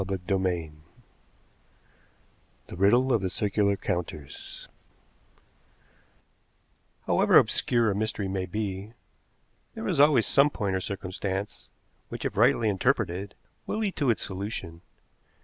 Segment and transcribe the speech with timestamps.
[0.01, 0.71] CHAPTER III
[2.69, 4.67] THE MYSTERY OF THE CIRCULAR COUNTERS
[7.05, 8.93] However obscure a mystery may be,
[9.75, 11.67] there is always some point or circumstance
[12.09, 13.35] which, if rightly interpreted,
[13.67, 14.81] will lead to its solution.